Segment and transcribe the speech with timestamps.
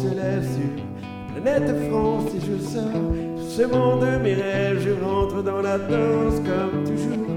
[0.00, 3.12] se lève sur la planète France et je sors.
[3.48, 7.28] Ce monde de mes rêves, je rentre dans la danse comme toujours.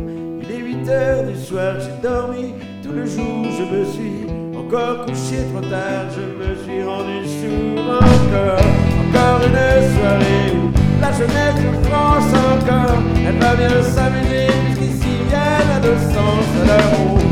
[0.41, 4.25] Il est 8 heures du soir, j'ai dormi tout le jour, je me suis
[4.57, 8.65] encore couché trop tard, je me suis rendu sourd encore.
[9.03, 9.59] Encore une
[9.95, 10.71] soirée où
[11.01, 17.24] la jeunesse de France encore, elle va bien s'amuser puisqu'ici il y a l'adolescence, alors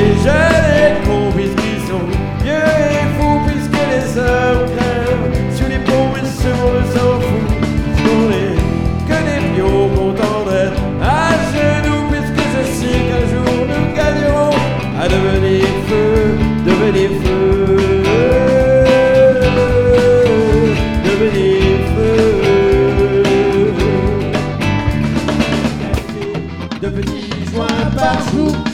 [0.00, 0.49] Puisqu'on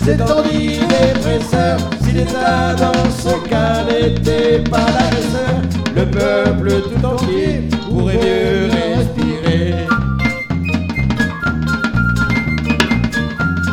[0.06, 1.78] c'est tendu dépresseur.
[2.03, 5.56] Si l'État dans ce cas n'était pas l'agresseur,
[5.97, 9.75] le peuple tout entier pourrait mieux respirer.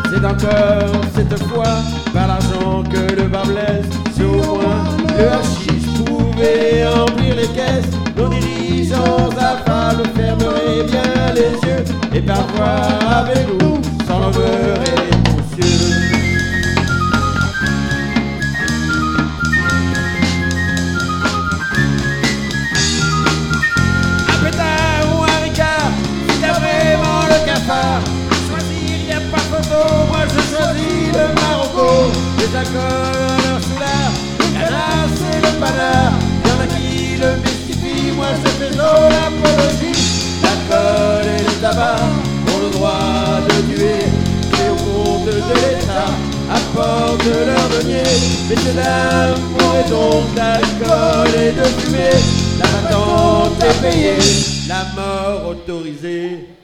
[0.09, 1.75] C'est encore cette fois
[2.11, 3.85] par l'argent que le bas blesse.
[4.15, 4.83] Si au moins
[5.15, 5.52] le
[32.55, 36.13] Accords, leur soulard, le canard et le panard,
[36.45, 39.97] y'en a qui le mystifient, moi je fais l'apologie,
[40.43, 41.95] l'alcool et le tabac
[42.53, 46.11] ont le droit de tuer, et au compte de l'État,
[46.51, 48.03] apportent leur denier,
[48.47, 52.21] messieurs dames, mourrez donc d'alcool et de fumée,
[52.59, 54.17] la patente est payée,
[54.67, 56.62] la mort autorisée.